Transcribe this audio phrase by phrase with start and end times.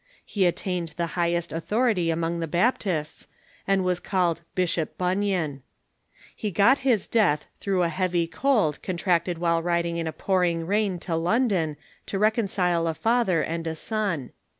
[0.25, 3.27] He attained the high est authority among the Baptists,
[3.67, 5.61] and was called Bishop Bun yan.
[6.35, 10.97] He got his death through a heavy cold contracted while riding in a pouring rain
[11.01, 11.77] to London
[12.07, 14.31] to reconcile a father and a son.